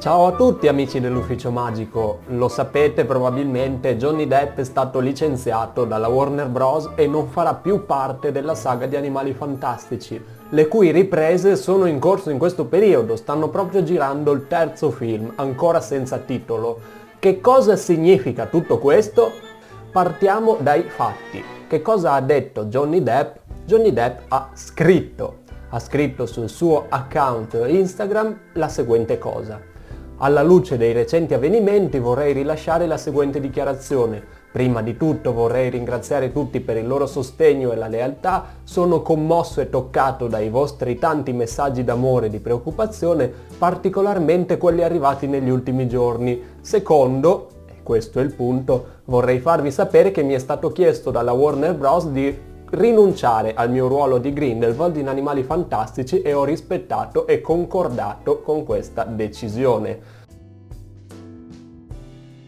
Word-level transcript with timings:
Ciao 0.00 0.26
a 0.26 0.32
tutti 0.32 0.66
amici 0.66 0.98
dell'Ufficio 0.98 1.50
Magico, 1.50 2.20
lo 2.28 2.48
sapete 2.48 3.04
probabilmente 3.04 3.98
Johnny 3.98 4.26
Depp 4.26 4.58
è 4.58 4.64
stato 4.64 4.98
licenziato 4.98 5.84
dalla 5.84 6.08
Warner 6.08 6.48
Bros. 6.48 6.90
e 6.94 7.06
non 7.06 7.28
farà 7.28 7.54
più 7.54 7.84
parte 7.84 8.32
della 8.32 8.54
saga 8.54 8.86
di 8.86 8.96
Animali 8.96 9.34
Fantastici, 9.34 10.18
le 10.48 10.68
cui 10.68 10.90
riprese 10.90 11.54
sono 11.54 11.84
in 11.84 11.98
corso 11.98 12.30
in 12.30 12.38
questo 12.38 12.64
periodo, 12.64 13.14
stanno 13.14 13.50
proprio 13.50 13.82
girando 13.82 14.32
il 14.32 14.46
terzo 14.46 14.90
film, 14.90 15.32
ancora 15.36 15.82
senza 15.82 16.16
titolo. 16.16 16.80
Che 17.18 17.42
cosa 17.42 17.76
significa 17.76 18.46
tutto 18.46 18.78
questo? 18.78 19.30
Partiamo 19.92 20.56
dai 20.60 20.84
fatti. 20.84 21.44
Che 21.68 21.82
cosa 21.82 22.14
ha 22.14 22.20
detto 22.22 22.64
Johnny 22.64 23.02
Depp? 23.02 23.36
Johnny 23.66 23.92
Depp 23.92 24.20
ha 24.28 24.48
scritto, 24.54 25.39
ha 25.70 25.78
scritto 25.78 26.26
sul 26.26 26.48
suo 26.48 26.86
account 26.88 27.58
Instagram 27.66 28.38
la 28.54 28.68
seguente 28.68 29.18
cosa. 29.18 29.60
Alla 30.22 30.42
luce 30.42 30.76
dei 30.76 30.92
recenti 30.92 31.32
avvenimenti 31.32 31.98
vorrei 31.98 32.34
rilasciare 32.34 32.86
la 32.86 32.98
seguente 32.98 33.40
dichiarazione. 33.40 34.38
Prima 34.52 34.82
di 34.82 34.96
tutto 34.96 35.32
vorrei 35.32 35.70
ringraziare 35.70 36.32
tutti 36.32 36.60
per 36.60 36.76
il 36.76 36.86
loro 36.86 37.06
sostegno 37.06 37.72
e 37.72 37.76
la 37.76 37.86
lealtà, 37.86 38.44
sono 38.64 39.00
commosso 39.00 39.60
e 39.60 39.70
toccato 39.70 40.26
dai 40.26 40.50
vostri 40.50 40.98
tanti 40.98 41.32
messaggi 41.32 41.84
d'amore 41.84 42.26
e 42.26 42.30
di 42.30 42.40
preoccupazione, 42.40 43.32
particolarmente 43.56 44.58
quelli 44.58 44.82
arrivati 44.82 45.26
negli 45.26 45.48
ultimi 45.48 45.88
giorni. 45.88 46.42
Secondo, 46.60 47.48
e 47.68 47.82
questo 47.82 48.18
è 48.18 48.22
il 48.22 48.34
punto, 48.34 48.86
vorrei 49.04 49.38
farvi 49.38 49.70
sapere 49.70 50.10
che 50.10 50.22
mi 50.22 50.34
è 50.34 50.38
stato 50.38 50.70
chiesto 50.70 51.10
dalla 51.10 51.32
Warner 51.32 51.74
Bros. 51.74 52.08
di 52.08 52.36
rinunciare 52.70 53.54
al 53.54 53.70
mio 53.70 53.88
ruolo 53.88 54.18
di 54.18 54.32
Grindelwald 54.32 54.96
in 54.96 55.08
Animali 55.08 55.42
Fantastici 55.42 56.22
e 56.22 56.32
ho 56.32 56.44
rispettato 56.44 57.26
e 57.26 57.40
concordato 57.40 58.40
con 58.42 58.64
questa 58.64 59.04
decisione. 59.04 60.18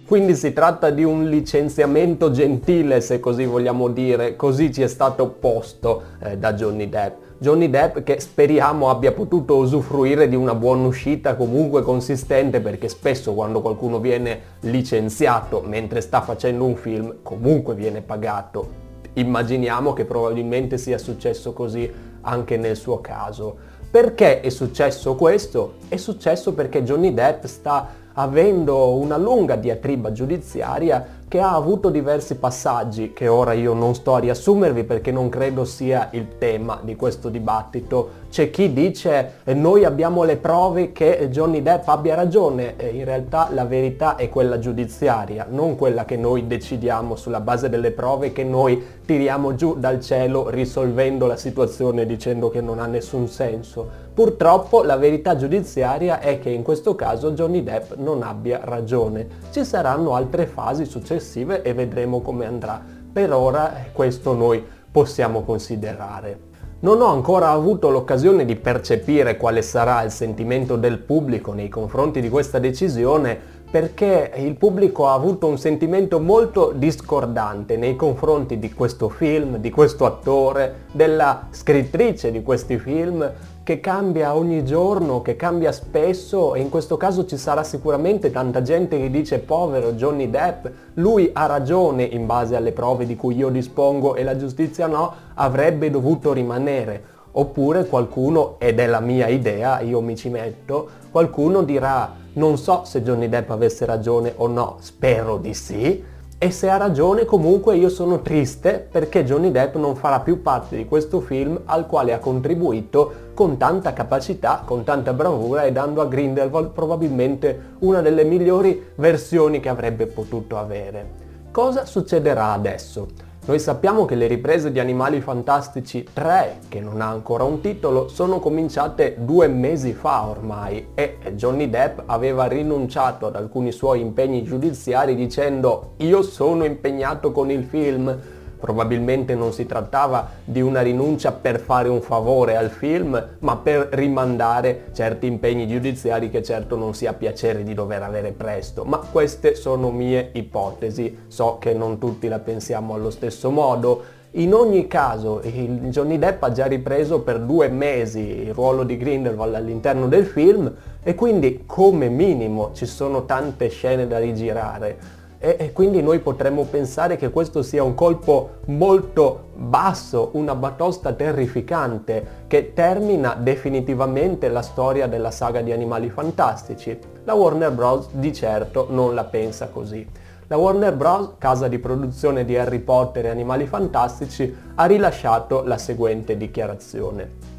Quindi 0.06 0.34
si 0.34 0.52
tratta 0.52 0.90
di 0.90 1.04
un 1.04 1.28
licenziamento 1.28 2.30
gentile, 2.30 3.00
se 3.00 3.18
così 3.18 3.46
vogliamo 3.46 3.88
dire, 3.88 4.36
così 4.36 4.72
ci 4.72 4.82
è 4.82 4.86
stato 4.86 5.22
opposto 5.22 6.02
eh, 6.22 6.36
da 6.36 6.52
Johnny 6.52 6.88
Depp. 6.88 7.20
Johnny 7.38 7.70
Depp 7.70 8.00
che 8.04 8.20
speriamo 8.20 8.90
abbia 8.90 9.10
potuto 9.10 9.56
usufruire 9.56 10.28
di 10.28 10.36
una 10.36 10.54
buona 10.54 10.86
uscita 10.86 11.34
comunque 11.34 11.82
consistente 11.82 12.60
perché 12.60 12.88
spesso 12.88 13.34
quando 13.34 13.60
qualcuno 13.60 13.98
viene 13.98 14.40
licenziato 14.60 15.60
mentre 15.66 16.00
sta 16.02 16.20
facendo 16.20 16.64
un 16.64 16.76
film 16.76 17.16
comunque 17.22 17.74
viene 17.74 18.00
pagato 18.00 18.81
immaginiamo 19.14 19.92
che 19.92 20.04
probabilmente 20.04 20.78
sia 20.78 20.98
successo 20.98 21.52
così 21.52 21.90
anche 22.22 22.56
nel 22.56 22.76
suo 22.76 23.00
caso. 23.00 23.70
Perché 23.90 24.40
è 24.40 24.48
successo 24.48 25.14
questo? 25.16 25.74
È 25.88 25.96
successo 25.96 26.54
perché 26.54 26.82
Johnny 26.82 27.12
Depp 27.12 27.44
sta 27.44 28.00
avendo 28.14 28.94
una 28.96 29.16
lunga 29.16 29.56
diatriba 29.56 30.12
giudiziaria 30.12 31.20
che 31.32 31.40
ha 31.40 31.54
avuto 31.54 31.88
diversi 31.88 32.34
passaggi 32.34 33.14
che 33.14 33.26
ora 33.26 33.54
io 33.54 33.72
non 33.72 33.94
sto 33.94 34.16
a 34.16 34.18
riassumervi 34.18 34.84
perché 34.84 35.10
non 35.10 35.30
credo 35.30 35.64
sia 35.64 36.08
il 36.12 36.36
tema 36.36 36.78
di 36.82 36.94
questo 36.94 37.30
dibattito. 37.30 38.20
C'è 38.28 38.50
chi 38.50 38.74
dice 38.74 39.36
eh, 39.44 39.54
noi 39.54 39.86
abbiamo 39.86 40.24
le 40.24 40.36
prove 40.36 40.92
che 40.92 41.28
Johnny 41.30 41.62
Depp 41.62 41.88
abbia 41.88 42.14
ragione, 42.14 42.76
e 42.76 42.88
in 42.88 43.06
realtà 43.06 43.48
la 43.50 43.64
verità 43.64 44.16
è 44.16 44.28
quella 44.28 44.58
giudiziaria, 44.58 45.46
non 45.48 45.74
quella 45.76 46.04
che 46.04 46.18
noi 46.18 46.46
decidiamo 46.46 47.16
sulla 47.16 47.40
base 47.40 47.70
delle 47.70 47.92
prove 47.92 48.32
che 48.32 48.44
noi 48.44 48.84
tiriamo 49.06 49.54
giù 49.54 49.76
dal 49.78 50.02
cielo 50.02 50.50
risolvendo 50.50 51.26
la 51.26 51.36
situazione 51.36 52.04
dicendo 52.04 52.50
che 52.50 52.60
non 52.60 52.78
ha 52.78 52.86
nessun 52.86 53.26
senso. 53.26 54.00
Purtroppo 54.12 54.82
la 54.82 54.96
verità 54.96 55.36
giudiziaria 55.36 56.20
è 56.20 56.38
che 56.38 56.50
in 56.50 56.62
questo 56.62 56.94
caso 56.94 57.32
Johnny 57.32 57.62
Depp 57.62 57.94
non 57.96 58.22
abbia 58.22 58.60
ragione. 58.62 59.26
Ci 59.50 59.64
saranno 59.64 60.14
altre 60.14 60.44
fasi 60.44 60.84
successive 60.84 61.21
e 61.62 61.72
vedremo 61.72 62.20
come 62.20 62.46
andrà. 62.46 62.82
Per 63.12 63.32
ora 63.32 63.86
questo 63.92 64.34
noi 64.34 64.64
possiamo 64.90 65.42
considerare. 65.42 66.50
Non 66.80 67.00
ho 67.00 67.06
ancora 67.06 67.50
avuto 67.50 67.90
l'occasione 67.90 68.44
di 68.44 68.56
percepire 68.56 69.36
quale 69.36 69.62
sarà 69.62 70.02
il 70.02 70.10
sentimento 70.10 70.74
del 70.76 70.98
pubblico 70.98 71.52
nei 71.52 71.68
confronti 71.68 72.20
di 72.20 72.28
questa 72.28 72.58
decisione 72.58 73.61
perché 73.72 74.30
il 74.36 74.54
pubblico 74.56 75.08
ha 75.08 75.14
avuto 75.14 75.46
un 75.46 75.56
sentimento 75.56 76.20
molto 76.20 76.74
discordante 76.76 77.78
nei 77.78 77.96
confronti 77.96 78.58
di 78.58 78.70
questo 78.70 79.08
film, 79.08 79.56
di 79.56 79.70
questo 79.70 80.04
attore, 80.04 80.80
della 80.92 81.46
scrittrice 81.48 82.30
di 82.30 82.42
questi 82.42 82.78
film, 82.78 83.26
che 83.64 83.80
cambia 83.80 84.36
ogni 84.36 84.62
giorno, 84.66 85.22
che 85.22 85.36
cambia 85.36 85.72
spesso 85.72 86.54
e 86.54 86.60
in 86.60 86.68
questo 86.68 86.98
caso 86.98 87.24
ci 87.24 87.38
sarà 87.38 87.62
sicuramente 87.64 88.30
tanta 88.30 88.60
gente 88.60 88.98
che 88.98 89.08
dice 89.08 89.38
povero 89.38 89.92
Johnny 89.92 90.28
Depp, 90.28 90.66
lui 90.94 91.30
ha 91.32 91.46
ragione 91.46 92.02
in 92.02 92.26
base 92.26 92.54
alle 92.56 92.72
prove 92.72 93.06
di 93.06 93.16
cui 93.16 93.36
io 93.36 93.48
dispongo 93.48 94.16
e 94.16 94.22
la 94.22 94.36
giustizia 94.36 94.86
no, 94.86 95.14
avrebbe 95.32 95.88
dovuto 95.88 96.34
rimanere. 96.34 97.11
Oppure 97.32 97.86
qualcuno, 97.86 98.56
ed 98.58 98.78
è 98.78 98.86
la 98.86 99.00
mia 99.00 99.28
idea, 99.28 99.80
io 99.80 100.00
mi 100.00 100.16
ci 100.16 100.28
metto, 100.28 100.88
qualcuno 101.10 101.62
dirà 101.62 102.20
non 102.34 102.56
so 102.56 102.82
se 102.84 103.02
Johnny 103.02 103.28
Depp 103.28 103.50
avesse 103.50 103.84
ragione 103.84 104.32
o 104.36 104.46
no, 104.46 104.76
spero 104.80 105.36
di 105.36 105.52
sì, 105.54 106.02
e 106.42 106.50
se 106.50 106.68
ha 106.68 106.76
ragione 106.76 107.24
comunque 107.24 107.76
io 107.76 107.88
sono 107.88 108.20
triste 108.20 108.84
perché 108.90 109.24
Johnny 109.24 109.52
Depp 109.52 109.76
non 109.76 109.94
farà 109.94 110.18
più 110.18 110.42
parte 110.42 110.76
di 110.76 110.86
questo 110.86 111.20
film 111.20 111.60
al 111.66 111.86
quale 111.86 112.12
ha 112.12 112.18
contribuito 112.18 113.12
con 113.32 113.56
tanta 113.58 113.92
capacità, 113.92 114.62
con 114.64 114.82
tanta 114.82 115.12
bravura 115.12 115.62
e 115.62 115.70
dando 115.70 116.00
a 116.00 116.06
Grindelwald 116.06 116.70
probabilmente 116.70 117.76
una 117.80 118.00
delle 118.00 118.24
migliori 118.24 118.88
versioni 118.96 119.60
che 119.60 119.68
avrebbe 119.68 120.06
potuto 120.06 120.58
avere. 120.58 121.20
Cosa 121.52 121.84
succederà 121.84 122.50
adesso? 122.52 123.06
Noi 123.44 123.58
sappiamo 123.58 124.04
che 124.04 124.14
le 124.14 124.28
riprese 124.28 124.70
di 124.70 124.78
Animali 124.78 125.20
Fantastici 125.20 126.06
3, 126.12 126.58
che 126.68 126.78
non 126.78 127.00
ha 127.00 127.08
ancora 127.08 127.42
un 127.42 127.60
titolo, 127.60 128.06
sono 128.06 128.38
cominciate 128.38 129.16
due 129.18 129.48
mesi 129.48 129.94
fa 129.94 130.28
ormai 130.28 130.90
e 130.94 131.18
Johnny 131.32 131.68
Depp 131.68 132.02
aveva 132.06 132.46
rinunciato 132.46 133.26
ad 133.26 133.34
alcuni 133.34 133.72
suoi 133.72 134.00
impegni 134.00 134.44
giudiziari 134.44 135.16
dicendo 135.16 135.94
io 135.96 136.22
sono 136.22 136.64
impegnato 136.64 137.32
con 137.32 137.50
il 137.50 137.64
film 137.64 138.16
Probabilmente 138.62 139.34
non 139.34 139.52
si 139.52 139.66
trattava 139.66 140.28
di 140.44 140.60
una 140.60 140.82
rinuncia 140.82 141.32
per 141.32 141.58
fare 141.58 141.88
un 141.88 142.00
favore 142.00 142.54
al 142.54 142.70
film, 142.70 143.20
ma 143.40 143.56
per 143.56 143.88
rimandare 143.90 144.84
certi 144.92 145.26
impegni 145.26 145.66
giudiziari 145.66 146.30
che 146.30 146.44
certo 146.44 146.76
non 146.76 146.94
sia 146.94 147.12
piacere 147.12 147.64
di 147.64 147.74
dover 147.74 148.04
avere 148.04 148.30
presto. 148.30 148.84
Ma 148.84 148.98
queste 148.98 149.56
sono 149.56 149.90
mie 149.90 150.30
ipotesi, 150.34 151.24
so 151.26 151.58
che 151.58 151.74
non 151.74 151.98
tutti 151.98 152.28
la 152.28 152.38
pensiamo 152.38 152.94
allo 152.94 153.10
stesso 153.10 153.50
modo. 153.50 154.04
In 154.36 154.54
ogni 154.54 154.86
caso, 154.86 155.40
Johnny 155.40 156.16
Depp 156.16 156.44
ha 156.44 156.52
già 156.52 156.66
ripreso 156.66 157.22
per 157.22 157.40
due 157.40 157.66
mesi 157.66 158.44
il 158.44 158.54
ruolo 158.54 158.84
di 158.84 158.96
Grindelwald 158.96 159.56
all'interno 159.56 160.06
del 160.06 160.24
film 160.24 160.72
e 161.02 161.16
quindi 161.16 161.64
come 161.66 162.08
minimo 162.08 162.70
ci 162.74 162.86
sono 162.86 163.24
tante 163.24 163.68
scene 163.70 164.06
da 164.06 164.20
rigirare 164.20 165.21
e, 165.44 165.56
e 165.58 165.72
quindi 165.72 166.00
noi 166.00 166.20
potremmo 166.20 166.62
pensare 166.62 167.16
che 167.16 167.30
questo 167.30 167.62
sia 167.62 167.82
un 167.82 167.96
colpo 167.96 168.58
molto 168.66 169.48
basso, 169.56 170.30
una 170.34 170.54
batosta 170.54 171.12
terrificante 171.14 172.44
che 172.46 172.72
termina 172.72 173.34
definitivamente 173.34 174.48
la 174.48 174.62
storia 174.62 175.08
della 175.08 175.32
saga 175.32 175.60
di 175.60 175.72
Animali 175.72 176.10
Fantastici. 176.10 176.96
La 177.24 177.34
Warner 177.34 177.72
Bros. 177.72 178.10
di 178.12 178.32
certo 178.32 178.86
non 178.90 179.16
la 179.16 179.24
pensa 179.24 179.66
così. 179.66 180.08
La 180.46 180.56
Warner 180.56 180.94
Bros., 180.94 181.30
casa 181.38 181.66
di 181.66 181.80
produzione 181.80 182.44
di 182.44 182.56
Harry 182.56 182.78
Potter 182.78 183.24
e 183.24 183.30
Animali 183.30 183.66
Fantastici, 183.66 184.54
ha 184.76 184.84
rilasciato 184.84 185.64
la 185.64 185.76
seguente 185.76 186.36
dichiarazione. 186.36 187.50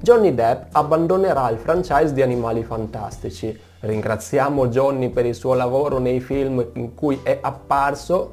Johnny 0.00 0.34
Depp 0.34 0.68
abbandonerà 0.72 1.50
il 1.50 1.58
franchise 1.58 2.14
di 2.14 2.22
Animali 2.22 2.64
Fantastici. 2.64 3.70
Ringraziamo 3.84 4.68
Johnny 4.68 5.08
per 5.08 5.26
il 5.26 5.34
suo 5.34 5.54
lavoro 5.54 5.98
nei 5.98 6.20
film 6.20 6.64
in 6.74 6.94
cui 6.94 7.18
è 7.24 7.40
apparso. 7.42 8.30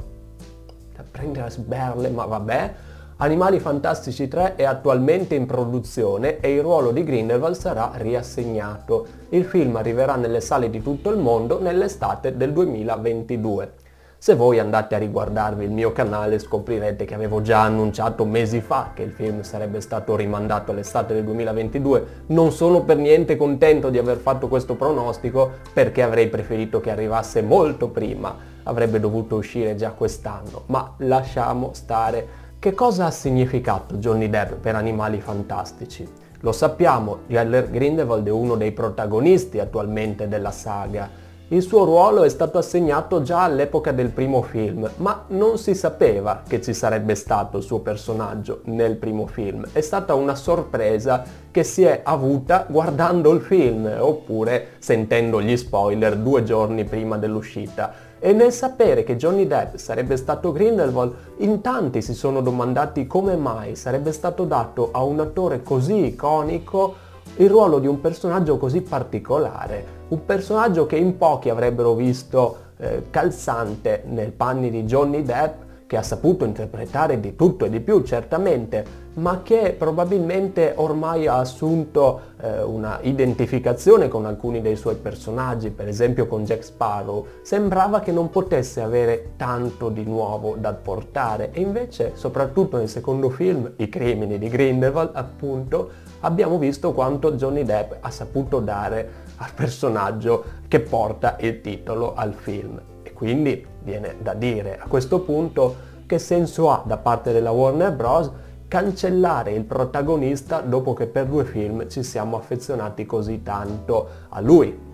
Da 0.95 1.03
prendere 1.09 1.49
sberle, 1.49 2.09
ma 2.09 2.25
vabbè. 2.25 2.73
Animali 3.17 3.59
Fantastici 3.59 4.27
3 4.27 4.55
è 4.55 4.63
attualmente 4.63 5.33
in 5.33 5.47
produzione 5.47 6.39
e 6.39 6.53
il 6.53 6.61
ruolo 6.61 6.91
di 6.91 7.03
Grindelwald 7.03 7.55
sarà 7.55 7.93
riassegnato. 7.95 9.07
Il 9.29 9.43
film 9.43 9.75
arriverà 9.75 10.15
nelle 10.17 10.39
sale 10.39 10.69
di 10.69 10.83
tutto 10.83 11.09
il 11.09 11.17
mondo 11.17 11.59
nell'estate 11.59 12.37
del 12.37 12.53
2022. 12.53 13.73
Se 14.21 14.35
voi 14.35 14.59
andate 14.59 14.95
a 14.95 14.97
riguardarvi 14.97 15.63
il 15.63 15.71
mio 15.71 15.93
canale 15.93 16.39
scoprirete 16.39 17.05
che 17.05 17.13
avevo 17.13 17.41
già 17.41 17.61
annunciato 17.61 18.25
mesi 18.25 18.59
fa 18.59 18.91
che 18.93 19.01
il 19.01 19.11
film 19.11 19.43
sarebbe 19.43 19.79
stato 19.79 20.17
rimandato 20.17 20.71
all'estate 20.71 21.13
del 21.13 21.23
2022. 21.23 22.05
Non 22.25 22.51
sono 22.51 22.83
per 22.83 22.97
niente 22.97 23.37
contento 23.37 23.89
di 23.89 23.97
aver 23.97 24.17
fatto 24.17 24.49
questo 24.49 24.75
pronostico 24.75 25.51
perché 25.71 26.01
avrei 26.01 26.27
preferito 26.27 26.81
che 26.81 26.91
arrivasse 26.91 27.41
molto 27.41 27.87
prima. 27.87 28.35
Avrebbe 28.63 28.99
dovuto 28.99 29.37
uscire 29.37 29.75
già 29.75 29.91
quest'anno, 29.91 30.63
ma 30.65 30.95
lasciamo 30.97 31.69
stare. 31.71 32.27
Che 32.59 32.73
cosa 32.73 33.05
ha 33.05 33.11
significato 33.11 33.95
Johnny 33.95 34.29
Depp 34.29 34.55
per 34.55 34.75
Animali 34.75 35.21
Fantastici? 35.21 36.05
Lo 36.41 36.51
sappiamo, 36.51 37.19
Geller 37.25 37.69
Grindelwald 37.69 38.27
è 38.27 38.31
uno 38.31 38.55
dei 38.55 38.73
protagonisti 38.73 39.59
attualmente 39.59 40.27
della 40.27 40.51
saga 40.51 41.27
il 41.51 41.63
suo 41.63 41.83
ruolo 41.83 42.21
è 42.23 42.29
stato 42.29 42.59
assegnato 42.59 43.23
già 43.23 43.41
all'epoca 43.41 43.91
del 43.91 44.09
primo 44.09 44.43
film, 44.43 44.87
ma 44.97 45.25
non 45.29 45.57
si 45.57 45.73
sapeva 45.73 46.43
che 46.47 46.61
ci 46.61 46.75
sarebbe 46.75 47.15
stato 47.15 47.57
il 47.57 47.63
suo 47.63 47.79
personaggio 47.79 48.61
nel 48.65 48.97
primo 48.97 49.25
film. 49.25 49.65
È 49.71 49.81
stata 49.81 50.13
una 50.13 50.35
sorpresa 50.35 51.23
che 51.49 51.63
si 51.63 51.83
è 51.83 52.01
avuta 52.03 52.67
guardando 52.69 53.31
il 53.31 53.41
film 53.41 53.91
oppure 53.97 54.73
sentendo 54.77 55.41
gli 55.41 55.57
spoiler 55.57 56.17
due 56.17 56.43
giorni 56.43 56.83
prima 56.83 57.17
dell'uscita. 57.17 57.93
E 58.19 58.31
nel 58.31 58.51
sapere 58.51 59.03
che 59.03 59.15
Johnny 59.15 59.47
Depp 59.47 59.77
sarebbe 59.77 60.17
stato 60.17 60.51
Grindelwald, 60.51 61.15
in 61.37 61.61
tanti 61.61 62.03
si 62.03 62.13
sono 62.13 62.41
domandati 62.41 63.07
come 63.07 63.35
mai 63.35 63.75
sarebbe 63.75 64.11
stato 64.11 64.43
dato 64.43 64.89
a 64.91 65.01
un 65.03 65.19
attore 65.19 65.63
così 65.63 66.05
iconico 66.05 67.07
il 67.37 67.49
ruolo 67.49 67.79
di 67.79 67.87
un 67.87 68.01
personaggio 68.01 68.57
così 68.57 68.81
particolare, 68.81 69.98
un 70.09 70.25
personaggio 70.25 70.85
che 70.85 70.95
in 70.97 71.17
pochi 71.17 71.49
avrebbero 71.49 71.93
visto 71.93 72.57
eh, 72.77 73.05
calzante 73.09 74.03
nel 74.07 74.31
panni 74.31 74.69
di 74.69 74.83
Johnny 74.83 75.23
Depp, 75.23 75.67
che 75.85 75.97
ha 75.97 76.03
saputo 76.03 76.45
interpretare 76.45 77.19
di 77.19 77.35
tutto 77.35 77.65
e 77.65 77.69
di 77.69 77.79
più 77.79 78.03
certamente, 78.03 79.07
ma 79.15 79.41
che 79.41 79.75
probabilmente 79.75 80.73
ormai 80.75 81.25
ha 81.25 81.39
assunto 81.39 82.21
eh, 82.39 82.61
una 82.61 82.99
identificazione 83.01 84.07
con 84.07 84.25
alcuni 84.25 84.61
dei 84.61 84.75
suoi 84.75 84.95
personaggi, 84.95 85.71
per 85.71 85.87
esempio 85.87 86.27
con 86.27 86.43
Jack 86.43 86.63
Sparrow, 86.63 87.25
sembrava 87.41 88.01
che 88.01 88.11
non 88.11 88.29
potesse 88.29 88.81
avere 88.81 89.31
tanto 89.35 89.89
di 89.89 90.03
nuovo 90.03 90.55
da 90.59 90.73
portare. 90.73 91.49
E 91.53 91.61
invece, 91.61 92.11
soprattutto 92.13 92.77
nel 92.77 92.87
secondo 92.87 93.29
film, 93.29 93.71
I 93.77 93.89
crimini 93.89 94.37
di 94.37 94.47
Grindelwald, 94.47 95.11
appunto, 95.13 95.89
abbiamo 96.19 96.59
visto 96.59 96.93
quanto 96.93 97.33
Johnny 97.33 97.63
Depp 97.63 97.93
ha 97.99 98.11
saputo 98.11 98.59
dare 98.59 99.27
al 99.39 99.51
personaggio 99.53 100.43
che 100.67 100.79
porta 100.79 101.37
il 101.39 101.61
titolo 101.61 102.13
al 102.15 102.33
film. 102.33 102.79
E 103.03 103.13
quindi 103.13 103.65
viene 103.83 104.15
da 104.21 104.33
dire 104.33 104.79
a 104.79 104.87
questo 104.87 105.19
punto 105.21 105.87
che 106.05 106.19
senso 106.19 106.71
ha 106.71 106.83
da 106.85 106.97
parte 106.97 107.31
della 107.31 107.51
Warner 107.51 107.91
Bros. 107.91 108.31
cancellare 108.67 109.51
il 109.51 109.63
protagonista 109.63 110.61
dopo 110.61 110.93
che 110.93 111.07
per 111.07 111.25
due 111.25 111.43
film 111.43 111.89
ci 111.89 112.03
siamo 112.03 112.37
affezionati 112.37 113.05
così 113.05 113.41
tanto 113.41 114.07
a 114.29 114.39
lui. 114.41 114.87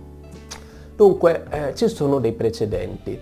Dunque 0.94 1.44
eh, 1.50 1.74
ci 1.74 1.88
sono 1.88 2.18
dei 2.18 2.32
precedenti. 2.32 3.20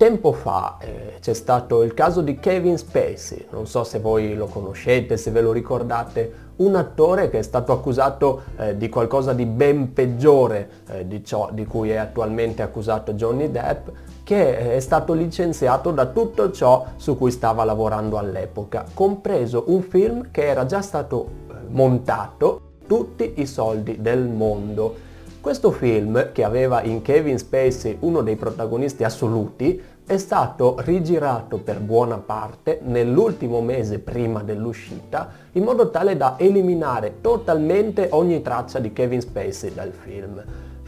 Tempo 0.00 0.32
fa 0.32 0.78
eh, 0.80 1.18
c'è 1.20 1.34
stato 1.34 1.82
il 1.82 1.92
caso 1.92 2.22
di 2.22 2.40
Kevin 2.40 2.78
Spacey, 2.78 3.48
non 3.50 3.66
so 3.66 3.84
se 3.84 3.98
voi 3.98 4.34
lo 4.34 4.46
conoscete, 4.46 5.18
se 5.18 5.30
ve 5.30 5.42
lo 5.42 5.52
ricordate, 5.52 6.32
un 6.56 6.74
attore 6.74 7.28
che 7.28 7.40
è 7.40 7.42
stato 7.42 7.70
accusato 7.72 8.44
eh, 8.56 8.78
di 8.78 8.88
qualcosa 8.88 9.34
di 9.34 9.44
ben 9.44 9.92
peggiore 9.92 10.70
eh, 10.88 11.06
di 11.06 11.22
ciò 11.22 11.50
di 11.52 11.66
cui 11.66 11.90
è 11.90 11.96
attualmente 11.96 12.62
accusato 12.62 13.12
Johnny 13.12 13.50
Depp, 13.50 13.88
che 14.24 14.56
eh, 14.56 14.76
è 14.76 14.80
stato 14.80 15.12
licenziato 15.12 15.90
da 15.90 16.06
tutto 16.06 16.50
ciò 16.50 16.86
su 16.96 17.18
cui 17.18 17.30
stava 17.30 17.62
lavorando 17.64 18.16
all'epoca, 18.16 18.86
compreso 18.94 19.64
un 19.66 19.82
film 19.82 20.28
che 20.30 20.46
era 20.46 20.64
già 20.64 20.80
stato 20.80 21.28
eh, 21.50 21.54
montato 21.68 22.60
tutti 22.86 23.34
i 23.36 23.44
soldi 23.44 24.00
del 24.00 24.26
mondo. 24.26 25.08
Questo 25.40 25.70
film, 25.70 26.32
che 26.32 26.44
aveva 26.44 26.82
in 26.82 27.00
Kevin 27.00 27.38
Spacey 27.38 27.96
uno 28.00 28.20
dei 28.20 28.36
protagonisti 28.36 29.04
assoluti, 29.04 29.82
è 30.10 30.18
stato 30.18 30.74
rigirato 30.78 31.58
per 31.58 31.78
buona 31.78 32.16
parte 32.16 32.80
nell'ultimo 32.82 33.60
mese 33.60 34.00
prima 34.00 34.42
dell'uscita 34.42 35.28
in 35.52 35.62
modo 35.62 35.88
tale 35.90 36.16
da 36.16 36.34
eliminare 36.36 37.20
totalmente 37.20 38.08
ogni 38.10 38.42
traccia 38.42 38.80
di 38.80 38.92
Kevin 38.92 39.20
Spacey 39.20 39.72
dal 39.72 39.92
film. 39.92 40.42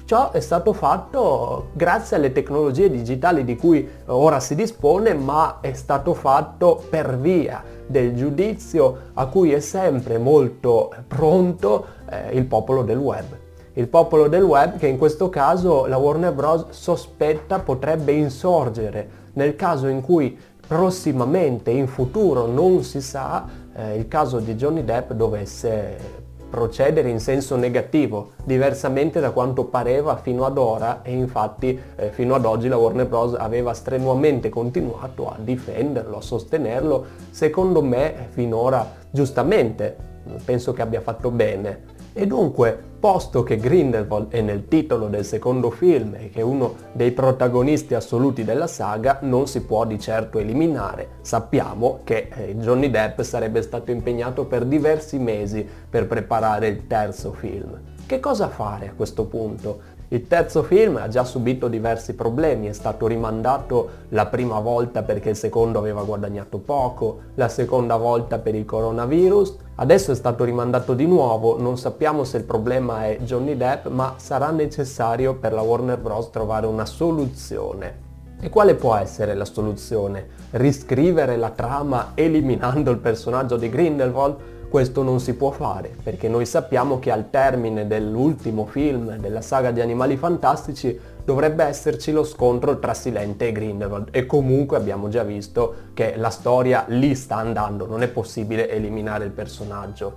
Ciò 0.06 0.32
è 0.32 0.40
stato 0.40 0.72
fatto 0.72 1.69
grazie 1.74 2.16
alle 2.16 2.32
tecnologie 2.32 2.90
digitali 2.90 3.44
di 3.44 3.54
cui 3.54 3.88
ora 4.06 4.40
si 4.40 4.56
dispone, 4.56 5.14
ma 5.14 5.58
è 5.60 5.72
stato 5.72 6.14
fatto 6.14 6.82
per 6.90 7.16
via 7.16 7.62
del 7.86 8.16
giudizio 8.16 9.10
a 9.12 9.26
cui 9.26 9.52
è 9.52 9.60
sempre 9.60 10.18
molto 10.18 10.92
pronto 11.06 11.86
eh, 12.10 12.36
il 12.36 12.44
popolo 12.46 12.82
del 12.82 12.98
web 12.98 13.41
il 13.74 13.88
popolo 13.88 14.28
del 14.28 14.42
web 14.42 14.76
che 14.76 14.86
in 14.86 14.98
questo 14.98 15.28
caso 15.28 15.86
la 15.86 15.96
Warner 15.96 16.32
Bros. 16.32 16.66
sospetta 16.70 17.58
potrebbe 17.58 18.12
insorgere 18.12 19.20
nel 19.34 19.56
caso 19.56 19.86
in 19.86 20.02
cui 20.02 20.38
prossimamente, 20.66 21.70
in 21.70 21.86
futuro, 21.86 22.46
non 22.46 22.82
si 22.82 23.00
sa, 23.00 23.46
eh, 23.74 23.96
il 23.96 24.08
caso 24.08 24.38
di 24.38 24.54
Johnny 24.54 24.84
Depp 24.84 25.12
dovesse 25.12 26.20
procedere 26.48 27.08
in 27.08 27.19
senso 27.19 27.56
negativo, 27.56 28.32
diversamente 28.44 29.20
da 29.20 29.30
quanto 29.30 29.64
pareva 29.64 30.16
fino 30.16 30.44
ad 30.44 30.58
ora 30.58 31.00
e 31.02 31.12
infatti 31.12 31.78
eh, 31.96 32.10
fino 32.10 32.34
ad 32.34 32.44
oggi 32.44 32.68
la 32.68 32.76
Warner 32.76 33.06
Bros. 33.06 33.34
aveva 33.34 33.72
strenuamente 33.72 34.50
continuato 34.50 35.30
a 35.30 35.36
difenderlo, 35.38 36.18
a 36.18 36.22
sostenerlo, 36.22 37.06
secondo 37.30 37.82
me 37.82 38.28
finora 38.30 38.86
giustamente, 39.10 39.96
penso 40.44 40.72
che 40.72 40.82
abbia 40.82 41.00
fatto 41.00 41.30
bene 41.30 41.90
e 42.12 42.26
dunque, 42.26 42.79
posto 43.00 43.43
che 43.43 43.56
Grindelwald 43.56 44.31
è 44.31 44.41
nel 44.43 44.69
titolo 44.69 45.09
del 45.09 45.25
secondo 45.25 45.70
film 45.70 46.14
e 46.14 46.31
che 46.31 46.41
è 46.41 46.43
uno 46.43 46.75
dei 46.93 47.11
protagonisti 47.11 47.94
assoluti 47.94 48.44
della 48.44 48.67
saga, 48.67 49.19
non 49.23 49.47
si 49.47 49.62
può 49.62 49.85
di 49.87 49.99
certo 49.99 50.38
eliminare. 50.38 51.09
Sappiamo 51.23 52.00
che 52.05 52.29
eh, 52.32 52.55
Johnny 52.56 52.91
Depp 52.91 53.23
sarebbe 53.23 53.62
stato 53.62 53.91
impegnato 53.91 54.44
per 54.44 54.64
diversi 54.67 55.19
mesi 55.19 55.67
per 55.88 56.06
preparare 56.06 56.69
il 56.69 56.87
terzo 56.87 57.32
film. 57.32 57.81
Che 58.05 58.20
cosa 58.20 58.49
fare 58.49 58.88
a 58.88 58.93
questo 58.94 59.25
punto? 59.25 59.81
Il 60.12 60.26
terzo 60.26 60.62
film 60.62 60.97
ha 60.97 61.09
già 61.09 61.25
subito 61.25 61.69
diversi 61.69 62.14
problemi, 62.14 62.67
è 62.67 62.75
stato 62.75 63.06
rimandato 63.06 63.88
la 64.11 64.26
prima 64.26 64.61
volta 64.61 65.03
perché 65.03 65.31
il 65.31 65.37
secondo 65.37 65.79
aveva 65.79 66.03
guadagnato 66.03 66.59
poco, 66.59 67.20
la 67.37 67.49
seconda 67.49 67.97
volta 67.97 68.38
per 68.38 68.55
il 68.55 68.67
coronavirus, 68.67 69.56
adesso 69.76 70.12
è 70.12 70.14
stato 70.14 70.44
rimandato 70.44 70.93
di 70.93 71.06
nuovo, 71.06 71.59
non 71.59 71.79
sappiamo 71.79 72.25
se 72.25 72.37
il 72.37 72.44
problema 72.44 73.06
è 73.06 73.20
Johnny 73.23 73.56
Depp, 73.56 73.87
ma 73.87 74.17
sarà 74.19 74.50
necessario 74.50 75.37
per 75.37 75.55
la 75.55 75.62
Warner 75.62 75.97
Bros. 75.97 76.29
trovare 76.29 76.67
una 76.67 76.85
soluzione. 76.85 78.11
E 78.38 78.50
quale 78.50 78.75
può 78.75 78.94
essere 78.97 79.32
la 79.32 79.47
soluzione? 79.47 80.26
Riscrivere 80.50 81.38
la 81.38 81.50
trama 81.50 82.11
eliminando 82.17 82.91
il 82.91 82.99
personaggio 82.99 83.56
di 83.56 83.70
Grindelwald? 83.70 84.37
Questo 84.72 85.02
non 85.02 85.20
si 85.20 85.34
può 85.34 85.50
fare 85.50 85.94
perché 86.02 86.28
noi 86.28 86.46
sappiamo 86.46 86.98
che 86.98 87.10
al 87.10 87.28
termine 87.28 87.86
dell'ultimo 87.86 88.64
film 88.64 89.18
della 89.18 89.42
saga 89.42 89.70
di 89.70 89.82
Animali 89.82 90.16
Fantastici 90.16 90.99
dovrebbe 91.23 91.64
esserci 91.64 92.11
lo 92.11 92.25
scontro 92.25 92.78
tra 92.78 92.94
Silente 92.94 93.49
e 93.49 93.52
Grindelwald 93.52 94.08
e 94.12 94.25
comunque 94.25 94.78
abbiamo 94.78 95.11
già 95.11 95.25
visto 95.25 95.75
che 95.92 96.14
la 96.16 96.30
storia 96.30 96.87
lì 96.88 97.14
sta 97.14 97.37
andando, 97.37 97.85
non 97.87 98.02
è 98.02 98.08
possibile 98.08 98.70
eliminare 98.70 99.26
il 99.26 99.32
personaggio. 99.32 100.16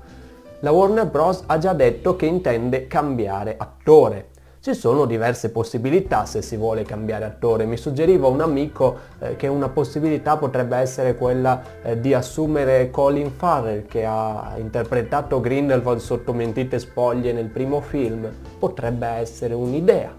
La 0.62 0.72
Warner 0.72 1.06
Bros. 1.06 1.44
ha 1.48 1.58
già 1.58 1.74
detto 1.74 2.16
che 2.16 2.26
intende 2.26 2.88
cambiare 2.88 3.56
attore 3.58 4.30
ci 4.66 4.74
sono 4.74 5.06
diverse 5.06 5.52
possibilità 5.52 6.26
se 6.26 6.42
si 6.42 6.58
vuole 6.58 6.82
cambiare 6.82 7.26
attore. 7.26 7.66
Mi 7.66 7.78
suggeriva 7.78 8.26
un 8.26 8.42
amico 8.42 8.98
eh, 9.20 9.36
che 9.36 9.46
una 9.46 9.70
possibilità 9.70 10.38
potrebbe 10.38 10.76
essere 10.78 11.14
quella 11.14 11.62
eh, 11.84 12.00
di 12.00 12.16
assumere 12.16 12.90
Colin 12.90 13.30
Farrell 13.30 13.86
che 13.86 14.06
ha 14.06 14.56
interpretato 14.58 15.40
Grindelwald 15.40 16.00
sotto 16.00 16.34
mentite 16.34 16.80
spoglie 16.80 17.32
nel 17.32 17.50
primo 17.50 17.80
film. 17.80 18.28
Potrebbe 18.58 19.06
essere 19.06 19.54
un'idea. 19.54 20.12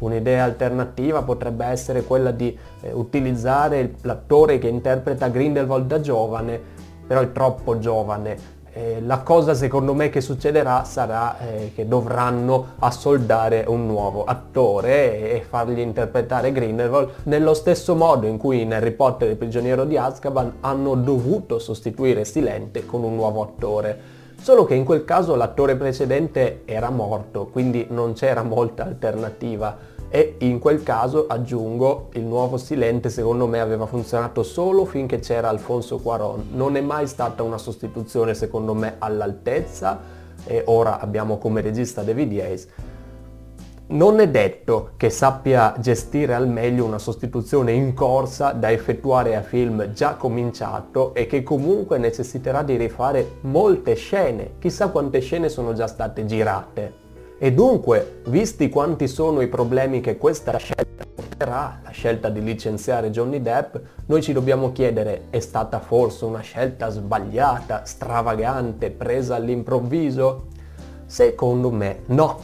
Un'idea 0.00 0.42
alternativa 0.42 1.22
potrebbe 1.22 1.66
essere 1.66 2.02
quella 2.02 2.32
di 2.32 2.58
eh, 2.80 2.90
utilizzare 2.90 3.94
l'attore 4.02 4.58
che 4.58 4.66
interpreta 4.66 5.28
Grindelwald 5.28 5.86
da 5.86 6.00
giovane, 6.00 6.60
però 7.06 7.20
è 7.20 7.30
troppo 7.30 7.78
giovane 7.78 8.57
eh, 8.72 9.00
la 9.04 9.18
cosa 9.18 9.54
secondo 9.54 9.94
me 9.94 10.10
che 10.10 10.20
succederà 10.20 10.84
sarà 10.84 11.38
eh, 11.38 11.72
che 11.74 11.86
dovranno 11.86 12.74
assoldare 12.78 13.64
un 13.66 13.86
nuovo 13.86 14.24
attore 14.24 15.32
e 15.32 15.44
fargli 15.48 15.78
interpretare 15.78 16.52
Grindelwald 16.52 17.10
nello 17.24 17.54
stesso 17.54 17.94
modo 17.94 18.26
in 18.26 18.36
cui 18.36 18.60
in 18.60 18.72
Harry 18.72 18.92
Potter 18.92 19.30
il 19.30 19.36
prigioniero 19.36 19.84
di 19.84 19.96
Azkaban 19.96 20.58
hanno 20.60 20.94
dovuto 20.94 21.58
sostituire 21.58 22.24
Silente 22.24 22.86
con 22.86 23.02
un 23.02 23.14
nuovo 23.14 23.42
attore. 23.42 24.16
Solo 24.40 24.64
che 24.64 24.74
in 24.74 24.84
quel 24.84 25.04
caso 25.04 25.34
l'attore 25.34 25.74
precedente 25.74 26.62
era 26.64 26.90
morto, 26.90 27.46
quindi 27.46 27.86
non 27.90 28.12
c'era 28.12 28.42
molta 28.42 28.84
alternativa 28.84 29.96
e 30.10 30.36
in 30.38 30.58
quel 30.58 30.82
caso 30.82 31.26
aggiungo 31.26 32.08
il 32.14 32.22
nuovo 32.22 32.56
Silente 32.56 33.10
secondo 33.10 33.46
me 33.46 33.60
aveva 33.60 33.86
funzionato 33.86 34.42
solo 34.42 34.84
finché 34.84 35.18
c'era 35.18 35.48
Alfonso 35.48 35.98
Cuaron. 35.98 36.48
Non 36.52 36.76
è 36.76 36.80
mai 36.80 37.06
stata 37.06 37.42
una 37.42 37.58
sostituzione 37.58 38.34
secondo 38.34 38.74
me 38.74 38.96
all'altezza 38.98 40.00
e 40.46 40.62
ora 40.66 41.00
abbiamo 41.00 41.38
come 41.38 41.60
regista 41.60 42.02
David 42.02 42.32
Yates. 42.32 42.68
Non 43.90 44.20
è 44.20 44.28
detto 44.28 44.90
che 44.98 45.08
sappia 45.08 45.74
gestire 45.78 46.34
al 46.34 46.46
meglio 46.46 46.84
una 46.84 46.98
sostituzione 46.98 47.72
in 47.72 47.94
corsa 47.94 48.52
da 48.52 48.70
effettuare 48.70 49.34
a 49.34 49.40
film 49.40 49.92
già 49.92 50.14
cominciato 50.14 51.14
e 51.14 51.26
che 51.26 51.42
comunque 51.42 51.96
necessiterà 51.96 52.62
di 52.62 52.76
rifare 52.76 53.36
molte 53.42 53.94
scene, 53.94 54.52
chissà 54.58 54.88
quante 54.88 55.20
scene 55.20 55.48
sono 55.48 55.72
già 55.72 55.86
state 55.86 56.26
girate. 56.26 57.06
E 57.40 57.52
dunque, 57.52 58.22
visti 58.26 58.68
quanti 58.68 59.06
sono 59.06 59.40
i 59.42 59.46
problemi 59.46 60.00
che 60.00 60.18
questa 60.18 60.56
scelta 60.56 61.04
porterà, 61.14 61.78
la 61.84 61.90
scelta 61.90 62.30
di 62.30 62.42
licenziare 62.42 63.12
Johnny 63.12 63.40
Depp, 63.40 63.76
noi 64.06 64.22
ci 64.22 64.32
dobbiamo 64.32 64.72
chiedere, 64.72 65.26
è 65.30 65.38
stata 65.38 65.78
forse 65.78 66.24
una 66.24 66.40
scelta 66.40 66.88
sbagliata, 66.88 67.84
stravagante, 67.84 68.90
presa 68.90 69.36
all'improvviso? 69.36 70.46
Secondo 71.06 71.70
me 71.70 72.00
no 72.06 72.40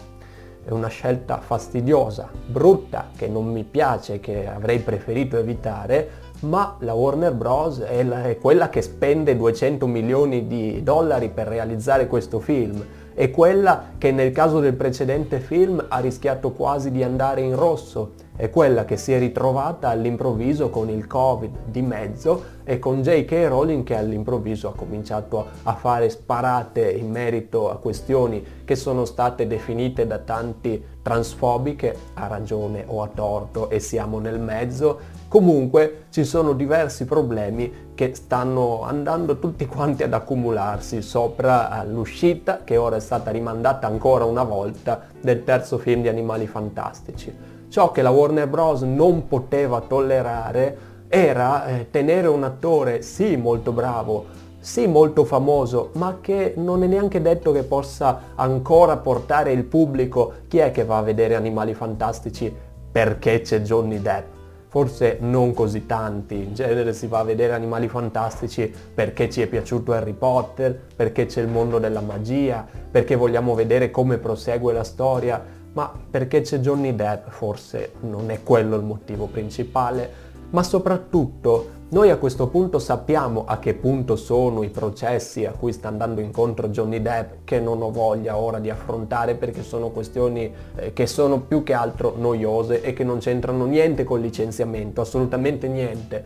è 0.64 0.70
una 0.70 0.86
scelta 0.86 1.40
fastidiosa, 1.40 2.30
brutta, 2.46 3.08
che 3.16 3.26
non 3.26 3.50
mi 3.50 3.64
piace, 3.64 4.20
che 4.20 4.46
avrei 4.46 4.78
preferito 4.78 5.36
evitare, 5.36 6.22
ma 6.42 6.76
la 6.78 6.94
Warner 6.94 7.32
Bros. 7.34 7.80
È, 7.80 8.00
la, 8.04 8.24
è 8.26 8.38
quella 8.38 8.70
che 8.70 8.80
spende 8.80 9.36
200 9.36 9.88
milioni 9.88 10.46
di 10.46 10.84
dollari 10.84 11.30
per 11.30 11.48
realizzare 11.48 12.06
questo 12.06 12.38
film 12.38 12.82
è 13.14 13.30
quella 13.30 13.92
che 13.96 14.10
nel 14.10 14.32
caso 14.32 14.60
del 14.60 14.74
precedente 14.74 15.38
film 15.38 15.84
ha 15.88 15.98
rischiato 16.00 16.50
quasi 16.50 16.90
di 16.90 17.02
andare 17.02 17.40
in 17.40 17.54
rosso, 17.54 18.12
è 18.36 18.50
quella 18.50 18.84
che 18.84 18.96
si 18.96 19.12
è 19.12 19.18
ritrovata 19.18 19.90
all'improvviso 19.90 20.68
con 20.68 20.88
il 20.88 21.06
Covid 21.06 21.66
di 21.66 21.82
mezzo 21.82 22.52
e 22.64 22.80
con 22.80 23.00
J.K. 23.00 23.30
Rowling 23.46 23.84
che 23.84 23.96
all'improvviso 23.96 24.68
ha 24.68 24.74
cominciato 24.74 25.46
a 25.62 25.74
fare 25.74 26.10
sparate 26.10 26.90
in 26.90 27.10
merito 27.10 27.70
a 27.70 27.76
questioni 27.76 28.44
che 28.64 28.74
sono 28.74 29.04
state 29.04 29.46
definite 29.46 30.06
da 30.06 30.18
tanti 30.18 30.82
transfobiche, 31.00 31.96
a 32.14 32.26
ragione 32.26 32.84
o 32.86 33.02
a 33.02 33.08
torto 33.14 33.70
e 33.70 33.78
siamo 33.78 34.18
nel 34.18 34.40
mezzo. 34.40 35.22
Comunque 35.28 36.06
ci 36.10 36.24
sono 36.24 36.54
diversi 36.54 37.04
problemi 37.04 37.92
che 37.94 38.14
stanno 38.14 38.82
andando 38.82 39.38
tutti 39.38 39.66
quanti 39.66 40.02
ad 40.02 40.12
accumularsi 40.12 41.02
sopra 41.02 41.84
l'uscita 41.84 42.62
che 42.64 42.76
ora 42.76 42.96
è 42.96 43.00
stata 43.00 43.30
rimandata 43.30 43.86
ancora 43.86 44.24
una 44.24 44.42
volta 44.42 45.06
del 45.20 45.44
terzo 45.44 45.78
film 45.78 46.02
di 46.02 46.08
Animali 46.08 46.46
Fantastici. 46.48 47.53
Ciò 47.74 47.90
che 47.90 48.02
la 48.02 48.10
Warner 48.10 48.46
Bros. 48.46 48.82
non 48.82 49.26
poteva 49.26 49.80
tollerare 49.80 50.78
era 51.08 51.66
eh, 51.66 51.90
tenere 51.90 52.28
un 52.28 52.44
attore 52.44 53.02
sì 53.02 53.34
molto 53.34 53.72
bravo, 53.72 54.26
sì 54.60 54.86
molto 54.86 55.24
famoso, 55.24 55.90
ma 55.94 56.18
che 56.20 56.54
non 56.56 56.84
è 56.84 56.86
neanche 56.86 57.20
detto 57.20 57.50
che 57.50 57.64
possa 57.64 58.26
ancora 58.36 58.98
portare 58.98 59.50
il 59.50 59.64
pubblico. 59.64 60.34
Chi 60.46 60.58
è 60.58 60.70
che 60.70 60.84
va 60.84 60.98
a 60.98 61.02
vedere 61.02 61.34
Animali 61.34 61.74
Fantastici? 61.74 62.54
Perché 62.92 63.40
c'è 63.40 63.60
Johnny 63.62 64.00
Depp? 64.00 64.32
Forse 64.68 65.18
non 65.20 65.52
così 65.52 65.84
tanti, 65.84 66.36
in 66.36 66.54
genere 66.54 66.92
si 66.92 67.08
va 67.08 67.18
a 67.18 67.24
vedere 67.24 67.54
animali 67.54 67.88
fantastici 67.88 68.72
perché 68.92 69.30
ci 69.30 69.40
è 69.40 69.46
piaciuto 69.46 69.92
Harry 69.92 70.12
Potter, 70.12 70.80
perché 70.94 71.26
c'è 71.26 71.40
il 71.40 71.48
mondo 71.48 71.80
della 71.80 72.00
magia, 72.00 72.64
perché 72.90 73.16
vogliamo 73.16 73.54
vedere 73.54 73.90
come 73.92 74.18
prosegue 74.18 74.72
la 74.72 74.82
storia, 74.82 75.62
ma 75.74 75.92
perché 76.10 76.40
c'è 76.40 76.58
Johnny 76.58 76.94
Depp 76.94 77.28
forse 77.28 77.92
non 78.00 78.30
è 78.30 78.42
quello 78.42 78.76
il 78.76 78.82
motivo 78.82 79.26
principale, 79.26 80.22
ma 80.50 80.62
soprattutto 80.62 81.82
noi 81.94 82.10
a 82.10 82.16
questo 82.16 82.48
punto 82.48 82.78
sappiamo 82.78 83.44
a 83.46 83.58
che 83.58 83.74
punto 83.74 84.16
sono 84.16 84.62
i 84.62 84.68
processi 84.68 85.44
a 85.44 85.52
cui 85.52 85.72
sta 85.72 85.88
andando 85.88 86.20
incontro 86.20 86.68
Johnny 86.68 87.00
Depp, 87.00 87.44
che 87.44 87.60
non 87.60 87.82
ho 87.82 87.90
voglia 87.90 88.36
ora 88.36 88.58
di 88.58 88.70
affrontare 88.70 89.34
perché 89.34 89.62
sono 89.62 89.90
questioni 89.90 90.52
eh, 90.76 90.92
che 90.92 91.06
sono 91.06 91.40
più 91.40 91.62
che 91.62 91.72
altro 91.72 92.14
noiose 92.16 92.82
e 92.82 92.92
che 92.94 93.04
non 93.04 93.18
c'entrano 93.18 93.64
niente 93.66 94.02
col 94.02 94.20
licenziamento, 94.20 95.02
assolutamente 95.02 95.68
niente. 95.68 96.24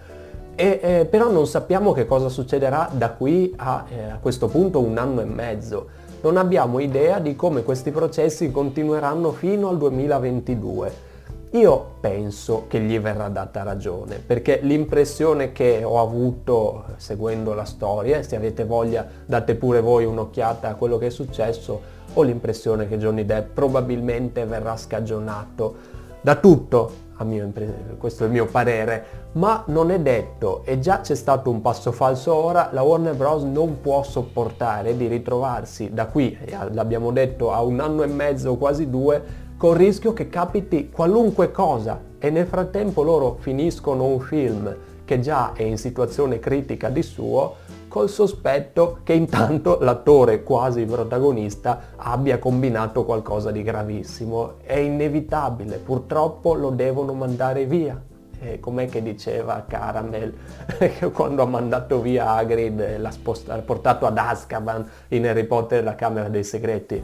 E, 0.54 0.80
eh, 0.82 1.04
però 1.04 1.30
non 1.30 1.46
sappiamo 1.46 1.92
che 1.92 2.06
cosa 2.06 2.28
succederà 2.28 2.88
da 2.92 3.10
qui 3.10 3.52
a, 3.56 3.84
eh, 3.88 4.02
a 4.10 4.18
questo 4.20 4.48
punto 4.48 4.80
un 4.80 4.96
anno 4.96 5.20
e 5.20 5.24
mezzo. 5.26 5.88
Non 6.20 6.36
abbiamo 6.36 6.78
idea 6.78 7.18
di 7.18 7.36
come 7.36 7.62
questi 7.62 7.90
processi 7.90 8.50
continueranno 8.50 9.32
fino 9.32 9.68
al 9.68 9.78
2022 9.78 11.06
io 11.52 11.92
penso 12.00 12.64
che 12.68 12.78
gli 12.78 12.98
verrà 12.98 13.28
data 13.28 13.62
ragione, 13.62 14.18
perché 14.24 14.58
l'impressione 14.60 15.50
che 15.50 15.82
ho 15.82 15.98
avuto 15.98 16.84
seguendo 16.96 17.54
la 17.54 17.64
storia, 17.64 18.18
e 18.18 18.22
se 18.22 18.36
avete 18.36 18.66
voglia 18.66 19.06
date 19.24 19.54
pure 19.54 19.80
voi 19.80 20.04
un'occhiata 20.04 20.68
a 20.68 20.74
quello 20.74 20.98
che 20.98 21.06
è 21.06 21.10
successo, 21.10 21.80
ho 22.12 22.20
l'impressione 22.20 22.86
che 22.86 22.98
Johnny 22.98 23.24
Depp 23.24 23.54
probabilmente 23.54 24.44
verrà 24.44 24.76
scagionato. 24.76 25.96
Da 26.20 26.34
tutto, 26.34 26.92
mio, 27.24 27.50
questo 27.98 28.24
è 28.24 28.26
il 28.26 28.32
mio 28.32 28.46
parere, 28.46 29.28
ma 29.32 29.64
non 29.66 29.90
è 29.90 29.98
detto 30.00 30.62
e 30.64 30.78
già 30.78 31.00
c'è 31.00 31.14
stato 31.14 31.50
un 31.50 31.60
passo 31.60 31.92
falso 31.92 32.34
ora, 32.34 32.70
la 32.72 32.82
Warner 32.82 33.14
Bros. 33.14 33.42
non 33.42 33.80
può 33.80 34.02
sopportare 34.02 34.96
di 34.96 35.06
ritrovarsi 35.06 35.90
da 35.92 36.06
qui, 36.06 36.36
l'abbiamo 36.72 37.10
detto, 37.12 37.52
a 37.52 37.62
un 37.62 37.80
anno 37.80 38.02
e 38.02 38.06
mezzo, 38.06 38.56
quasi 38.56 38.88
due, 38.90 39.46
col 39.56 39.76
rischio 39.76 40.12
che 40.12 40.28
capiti 40.28 40.90
qualunque 40.90 41.50
cosa 41.50 42.00
e 42.18 42.30
nel 42.30 42.46
frattempo 42.46 43.02
loro 43.02 43.36
finiscono 43.40 44.04
un 44.04 44.20
film 44.20 44.76
che 45.04 45.20
già 45.20 45.52
è 45.54 45.62
in 45.62 45.78
situazione 45.78 46.38
critica 46.38 46.90
di 46.90 47.02
suo 47.02 47.56
col 47.98 48.08
sospetto 48.08 49.00
che 49.02 49.12
intanto 49.12 49.78
l'attore 49.80 50.44
quasi 50.44 50.84
protagonista 50.84 51.80
abbia 51.96 52.38
combinato 52.38 53.04
qualcosa 53.04 53.50
di 53.50 53.64
gravissimo. 53.64 54.58
È 54.62 54.76
inevitabile, 54.76 55.78
purtroppo 55.78 56.54
lo 56.54 56.70
devono 56.70 57.12
mandare 57.12 57.66
via. 57.66 58.00
E 58.40 58.60
com'è 58.60 58.86
che 58.88 59.02
diceva 59.02 59.64
Caramel 59.66 60.32
quando 61.12 61.42
ha 61.42 61.46
mandato 61.46 62.00
via 62.00 62.34
Hagrid 62.34 62.98
l'ha, 62.98 63.10
sposta- 63.10 63.56
portato 63.58 64.06
ad 64.06 64.16
Azkaban 64.16 64.88
in 65.08 65.26
Harry 65.26 65.42
Potter 65.42 65.82
la 65.82 65.96
Camera 65.96 66.28
dei 66.28 66.44
Segreti? 66.44 67.02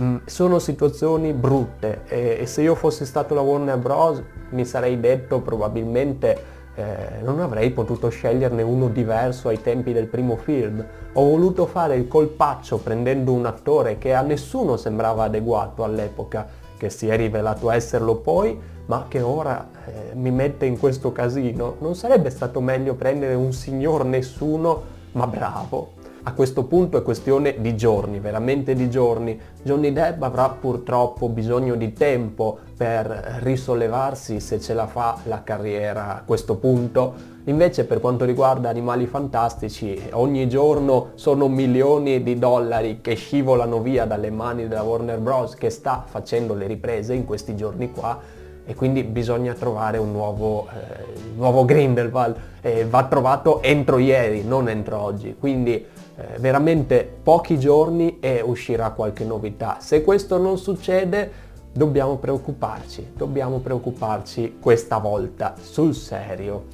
Mm, 0.00 0.16
sono 0.24 0.58
situazioni 0.58 1.34
brutte 1.34 2.04
e, 2.06 2.46
se 2.46 2.62
io 2.62 2.74
fossi 2.74 3.04
stato 3.04 3.34
la 3.34 3.42
Warner 3.42 3.76
Bros 3.76 4.22
mi 4.50 4.64
sarei 4.64 4.98
detto 4.98 5.40
probabilmente 5.40 6.54
eh, 6.76 7.22
non 7.22 7.40
avrei 7.40 7.70
potuto 7.70 8.10
sceglierne 8.10 8.62
uno 8.62 8.88
diverso 8.88 9.48
ai 9.48 9.62
tempi 9.62 9.92
del 9.92 10.06
primo 10.06 10.36
film. 10.36 10.84
Ho 11.14 11.28
voluto 11.28 11.64
fare 11.66 11.96
il 11.96 12.06
colpaccio 12.06 12.76
prendendo 12.76 13.32
un 13.32 13.46
attore 13.46 13.96
che 13.96 14.12
a 14.12 14.20
nessuno 14.20 14.76
sembrava 14.76 15.24
adeguato 15.24 15.84
all'epoca, 15.84 16.46
che 16.76 16.90
si 16.90 17.08
è 17.08 17.16
rivelato 17.16 17.70
esserlo 17.70 18.16
poi, 18.16 18.60
ma 18.86 19.06
che 19.08 19.22
ora 19.22 19.68
eh, 19.86 20.14
mi 20.14 20.30
mette 20.30 20.66
in 20.66 20.78
questo 20.78 21.12
casino. 21.12 21.76
Non 21.78 21.94
sarebbe 21.94 22.28
stato 22.28 22.60
meglio 22.60 22.94
prendere 22.94 23.32
un 23.32 23.52
signor 23.52 24.04
nessuno, 24.04 24.82
ma 25.12 25.26
bravo? 25.26 25.95
A 26.28 26.32
questo 26.32 26.64
punto 26.64 26.98
è 26.98 27.02
questione 27.02 27.54
di 27.60 27.76
giorni, 27.76 28.18
veramente 28.18 28.74
di 28.74 28.90
giorni. 28.90 29.38
Johnny 29.62 29.92
Depp 29.92 30.20
avrà 30.22 30.48
purtroppo 30.48 31.28
bisogno 31.28 31.76
di 31.76 31.92
tempo 31.92 32.58
per 32.76 33.38
risollevarsi 33.42 34.40
se 34.40 34.60
ce 34.60 34.74
la 34.74 34.88
fa 34.88 35.18
la 35.24 35.44
carriera 35.44 36.16
a 36.16 36.22
questo 36.24 36.56
punto. 36.56 37.34
Invece 37.44 37.84
per 37.84 38.00
quanto 38.00 38.24
riguarda 38.24 38.68
Animali 38.68 39.06
Fantastici, 39.06 39.96
ogni 40.12 40.48
giorno 40.48 41.10
sono 41.14 41.46
milioni 41.46 42.20
di 42.20 42.36
dollari 42.40 43.00
che 43.00 43.14
scivolano 43.14 43.80
via 43.80 44.04
dalle 44.04 44.30
mani 44.30 44.66
della 44.66 44.82
Warner 44.82 45.20
Bros. 45.20 45.54
che 45.54 45.70
sta 45.70 46.02
facendo 46.04 46.54
le 46.54 46.66
riprese 46.66 47.14
in 47.14 47.24
questi 47.24 47.54
giorni 47.54 47.92
qua 47.92 48.18
e 48.66 48.74
quindi 48.74 49.04
bisogna 49.04 49.54
trovare 49.54 49.96
un 49.96 50.10
nuovo, 50.10 50.66
eh, 50.68 51.34
nuovo 51.36 51.64
Grindelwald. 51.64 52.36
Eh, 52.60 52.84
va 52.84 53.04
trovato 53.04 53.62
entro 53.62 53.98
ieri, 53.98 54.42
non 54.44 54.68
entro 54.68 54.98
oggi. 55.00 55.36
Quindi 55.38 55.74
eh, 55.74 56.38
veramente 56.38 57.08
pochi 57.22 57.58
giorni 57.58 58.18
e 58.18 58.42
uscirà 58.44 58.90
qualche 58.90 59.24
novità. 59.24 59.76
Se 59.78 60.02
questo 60.02 60.36
non 60.36 60.58
succede 60.58 61.44
dobbiamo 61.72 62.16
preoccuparci, 62.16 63.12
dobbiamo 63.14 63.58
preoccuparci 63.58 64.56
questa 64.60 64.98
volta 64.98 65.54
sul 65.60 65.94
serio. 65.94 66.64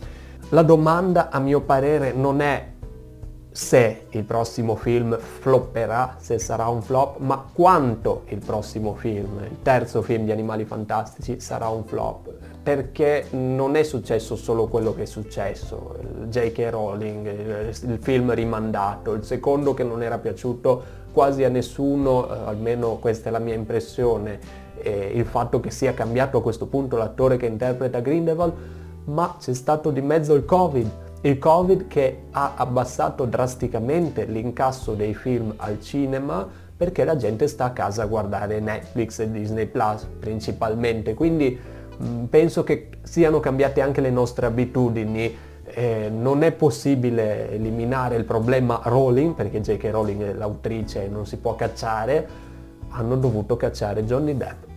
La 0.49 0.63
domanda 0.63 1.29
a 1.31 1.39
mio 1.41 1.61
parere 1.61 2.13
non 2.13 2.41
è 2.41 2.72
se 3.53 4.07
il 4.11 4.25
prossimo 4.25 4.77
film 4.77 5.17
flopperà, 5.19 6.17
se 6.19 6.39
sarà 6.39 6.69
un 6.69 6.81
flop, 6.81 7.19
ma 7.19 7.45
quanto 7.53 8.23
il 8.29 8.39
prossimo 8.39 8.95
film, 8.95 9.41
il 9.45 9.59
terzo 9.63 10.01
film 10.01 10.25
di 10.25 10.33
Animali 10.33 10.65
Fantastici, 10.65 11.39
sarà 11.39 11.69
un 11.69 11.85
flop. 11.85 12.33
Perché 12.63 13.27
non 13.31 13.77
è 13.77 13.83
successo 13.83 14.37
solo 14.37 14.69
quello 14.69 14.95
che 14.95 15.03
è 15.03 15.07
successo, 15.07 15.97
J.K. 16.29 16.69
Rowling, 16.71 17.27
il 17.67 17.99
film 18.01 18.33
rimandato, 18.33 19.13
il 19.13 19.25
secondo 19.25 19.75
che 19.75 19.83
non 19.83 20.03
era 20.03 20.19
piaciuto 20.19 21.01
quasi 21.13 21.45
a 21.45 21.49
nessuno, 21.49 22.27
eh, 22.27 22.39
almeno 22.47 22.97
questa 22.97 23.29
è 23.29 23.33
la 23.33 23.39
mia 23.39 23.55
impressione, 23.55 24.61
il 24.85 25.27
fatto 25.27 25.61
che 25.61 25.71
sia 25.71 25.95
cambiato 25.95 26.39
a 26.39 26.43
questo 26.43 26.67
punto 26.67 26.97
l'attore 26.97 27.37
che 27.37 27.47
interpreta 27.47 28.01
Grindelwald, 28.01 28.53
ma 29.05 29.37
c'è 29.39 29.55
stato 29.55 29.91
di 29.91 30.01
mezzo 30.01 30.35
il 30.35 30.45
Covid 30.45 31.02
il 31.23 31.39
Covid 31.39 31.87
che 31.87 32.25
ha 32.33 32.55
abbassato 32.57 33.27
drasticamente 33.27 34.25
l'incasso 34.25 34.95
dei 34.95 35.15
film 35.15 35.55
al 35.57 35.81
cinema 35.81 36.49
perché 36.77 37.05
la 37.05 37.17
gente 37.17 37.47
sta 37.47 37.67
a 37.67 37.71
casa 37.71 38.03
a 38.03 38.07
guardare 38.07 38.59
Netflix 38.59 39.21
e 39.21 39.31
Disney 39.31 39.67
Plus 39.67 40.05
principalmente, 40.19 41.15
quindi 41.15 41.57
mm, 42.03 42.25
penso 42.25 42.65
che 42.65 42.89
siano 43.03 43.39
cambiate 43.39 43.81
anche 43.81 44.01
le 44.01 44.11
nostre 44.11 44.47
abitudini. 44.47 45.51
Eh, 45.75 46.11
non 46.11 46.43
è 46.43 46.51
possibile 46.51 47.51
eliminare 47.53 48.17
il 48.17 48.25
problema 48.25 48.81
Rowling, 48.83 49.35
perché 49.35 49.61
J.K. 49.61 49.89
Rowling 49.91 50.23
è 50.23 50.33
l'autrice 50.35 51.05
e 51.05 51.09
non 51.09 51.25
si 51.25 51.39
può 51.39 51.55
cacciare, 51.55 52.29
hanno 52.91 53.17
dovuto 53.17 53.57
cacciare 53.57 54.05
Johnny 54.05 54.37
Depp. 54.37 54.72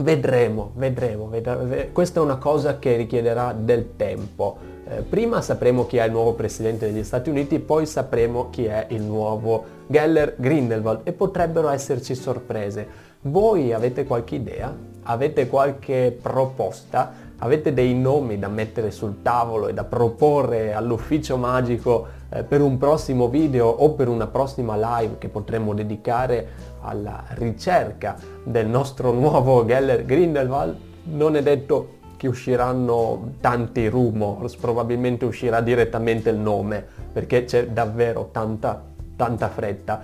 Vedremo, 0.00 0.70
vedremo, 0.76 1.26
vedremo, 1.26 1.86
questa 1.90 2.20
è 2.20 2.22
una 2.22 2.36
cosa 2.36 2.78
che 2.78 2.94
richiederà 2.94 3.52
del 3.52 3.96
tempo. 3.96 4.56
Eh, 4.88 5.02
prima 5.02 5.40
sapremo 5.42 5.86
chi 5.86 5.96
è 5.96 6.04
il 6.04 6.12
nuovo 6.12 6.34
presidente 6.34 6.86
degli 6.86 7.02
Stati 7.02 7.30
Uniti, 7.30 7.58
poi 7.58 7.84
sapremo 7.84 8.48
chi 8.48 8.66
è 8.66 8.86
il 8.90 9.02
nuovo 9.02 9.64
Geller 9.88 10.36
Grindelwald 10.38 11.00
e 11.02 11.12
potrebbero 11.12 11.68
esserci 11.70 12.14
sorprese. 12.14 12.86
Voi 13.22 13.72
avete 13.72 14.04
qualche 14.04 14.36
idea? 14.36 14.72
Avete 15.02 15.48
qualche 15.48 16.16
proposta? 16.22 17.12
Avete 17.40 17.72
dei 17.72 17.94
nomi 17.94 18.36
da 18.38 18.48
mettere 18.48 18.90
sul 18.90 19.22
tavolo 19.22 19.68
e 19.68 19.72
da 19.72 19.84
proporre 19.84 20.74
all'ufficio 20.74 21.36
magico 21.36 22.06
eh, 22.30 22.42
per 22.42 22.60
un 22.60 22.78
prossimo 22.78 23.28
video 23.28 23.68
o 23.68 23.92
per 23.92 24.08
una 24.08 24.26
prossima 24.26 24.76
live 24.76 25.18
che 25.18 25.28
potremmo 25.28 25.72
dedicare 25.72 26.48
alla 26.80 27.22
ricerca 27.34 28.16
del 28.42 28.66
nostro 28.66 29.12
nuovo 29.12 29.64
Geller 29.64 30.04
Grindelwald, 30.04 30.76
non 31.04 31.36
è 31.36 31.42
detto 31.42 31.96
che 32.16 32.26
usciranno 32.26 33.34
tanti 33.40 33.88
rumors, 33.88 34.56
probabilmente 34.56 35.24
uscirà 35.24 35.60
direttamente 35.60 36.30
il 36.30 36.38
nome, 36.38 36.84
perché 37.12 37.44
c'è 37.44 37.68
davvero 37.68 38.30
tanta, 38.32 38.82
tanta 39.14 39.48
fretta. 39.48 40.02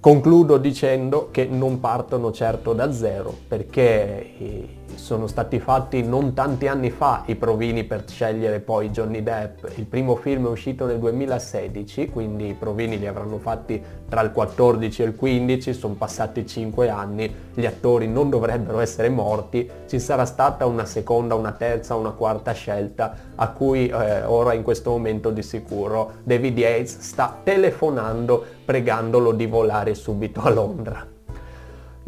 Concludo 0.00 0.56
dicendo 0.56 1.28
che 1.30 1.44
non 1.44 1.78
partono 1.80 2.32
certo 2.32 2.72
da 2.72 2.90
zero, 2.90 3.34
perché 3.46 4.77
sono 4.98 5.26
stati 5.26 5.60
fatti 5.60 6.02
non 6.02 6.34
tanti 6.34 6.66
anni 6.66 6.90
fa 6.90 7.22
i 7.26 7.36
provini 7.36 7.84
per 7.84 8.04
scegliere 8.06 8.60
poi 8.60 8.90
Johnny 8.90 9.22
Depp. 9.22 9.64
Il 9.76 9.86
primo 9.86 10.16
film 10.16 10.46
è 10.46 10.48
uscito 10.50 10.86
nel 10.86 10.98
2016, 10.98 12.10
quindi 12.10 12.48
i 12.48 12.54
provini 12.54 12.98
li 12.98 13.06
avranno 13.06 13.38
fatti 13.38 13.82
tra 14.08 14.20
il 14.20 14.32
14 14.32 15.02
e 15.02 15.06
il 15.06 15.14
15, 15.14 15.72
sono 15.72 15.94
passati 15.94 16.46
5 16.46 16.88
anni, 16.88 17.32
gli 17.54 17.64
attori 17.64 18.08
non 18.08 18.28
dovrebbero 18.28 18.80
essere 18.80 19.08
morti, 19.08 19.70
ci 19.86 20.00
sarà 20.00 20.24
stata 20.24 20.66
una 20.66 20.84
seconda, 20.84 21.34
una 21.34 21.52
terza, 21.52 21.94
una 21.94 22.10
quarta 22.10 22.52
scelta 22.52 23.14
a 23.36 23.48
cui 23.50 23.88
eh, 23.88 24.24
ora 24.24 24.52
in 24.52 24.62
questo 24.62 24.90
momento 24.90 25.30
di 25.30 25.42
sicuro 25.42 26.12
David 26.24 26.58
Yates 26.58 26.98
sta 26.98 27.38
telefonando 27.42 28.44
pregandolo 28.64 29.32
di 29.32 29.46
volare 29.46 29.94
subito 29.94 30.40
a 30.40 30.50
Londra. 30.50 31.17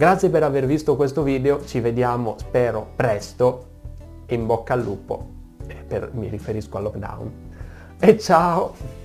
Grazie 0.01 0.31
per 0.31 0.43
aver 0.43 0.65
visto 0.65 0.97
questo 0.97 1.23
video, 1.23 1.63
ci 1.67 1.79
vediamo 1.79 2.37
spero 2.39 2.93
presto, 2.97 3.67
in 4.29 4.47
bocca 4.47 4.73
al 4.73 4.81
lupo, 4.81 5.29
per, 5.87 6.13
mi 6.15 6.27
riferisco 6.29 6.79
al 6.79 6.85
lockdown. 6.85 7.33
E 7.99 8.19
ciao! 8.19 9.00